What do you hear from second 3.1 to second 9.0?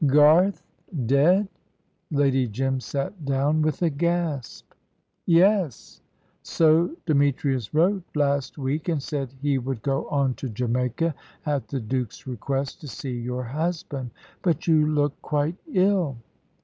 down, with a gasp. "Yes; so Demetrius wrote last week,